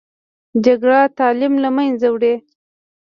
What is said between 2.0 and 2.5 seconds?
وړي